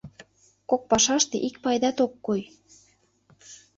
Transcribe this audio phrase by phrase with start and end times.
[0.69, 2.41] Кок пашаште ик пайдат ок кой.